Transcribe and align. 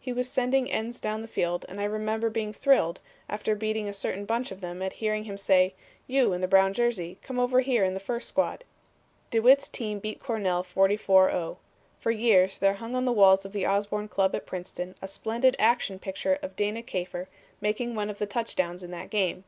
He 0.00 0.10
was 0.10 0.26
sending 0.26 0.70
ends 0.70 0.98
down 1.00 1.20
the 1.20 1.28
field 1.28 1.66
and 1.68 1.78
I 1.78 1.84
remember 1.84 2.30
being 2.30 2.54
thrilled, 2.54 2.98
after 3.28 3.54
beating 3.54 3.86
a 3.90 3.92
certain 3.92 4.24
bunch 4.24 4.50
of 4.50 4.62
them, 4.62 4.80
at 4.80 4.94
hearing 5.04 5.24
him 5.24 5.36
say: 5.36 5.74
'You 6.06 6.32
in 6.32 6.40
the 6.40 6.48
brown 6.48 6.72
jersey, 6.72 7.18
come 7.20 7.38
over 7.38 7.60
here 7.60 7.84
in 7.84 7.92
the 7.92 8.00
first 8.00 8.26
squad.' 8.26 8.64
"DeWitt's 9.30 9.68
team 9.68 9.98
beat 9.98 10.18
Cornell 10.18 10.62
44 10.62 11.28
0. 11.28 11.58
For 12.00 12.10
years 12.10 12.56
there 12.56 12.72
hung 12.72 12.94
on 12.96 13.04
the 13.04 13.12
walls 13.12 13.44
of 13.44 13.52
the 13.52 13.66
Osborn 13.66 14.08
Club 14.08 14.34
at 14.34 14.46
Princeton 14.46 14.94
a 15.02 15.06
splendid 15.08 15.54
action 15.58 15.98
picture 15.98 16.38
of 16.42 16.56
Dana 16.56 16.82
Kafer 16.82 17.26
making 17.60 17.94
one 17.94 18.08
of 18.08 18.16
the 18.16 18.24
touchdowns 18.24 18.82
in 18.82 18.90
that 18.92 19.10
game. 19.10 19.44